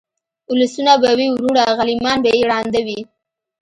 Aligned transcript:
اولسونه 0.49 0.93
به 1.01 1.09
وي 1.17 1.27
وروڼه 1.31 1.63
غلیمان 1.77 2.17
به 2.23 2.29
یې 2.35 2.41
ړانده 2.49 2.79
وي 2.87 2.99